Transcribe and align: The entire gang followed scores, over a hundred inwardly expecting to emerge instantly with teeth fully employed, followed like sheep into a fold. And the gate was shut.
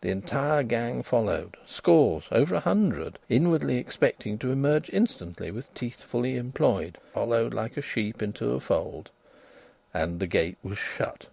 The 0.00 0.10
entire 0.10 0.64
gang 0.64 1.04
followed 1.04 1.56
scores, 1.64 2.24
over 2.32 2.56
a 2.56 2.58
hundred 2.58 3.20
inwardly 3.28 3.76
expecting 3.76 4.36
to 4.38 4.50
emerge 4.50 4.90
instantly 4.92 5.52
with 5.52 5.72
teeth 5.74 6.02
fully 6.02 6.36
employed, 6.36 6.98
followed 7.14 7.54
like 7.54 7.80
sheep 7.84 8.20
into 8.20 8.50
a 8.50 8.58
fold. 8.58 9.10
And 9.94 10.18
the 10.18 10.26
gate 10.26 10.58
was 10.64 10.76
shut. 10.76 11.26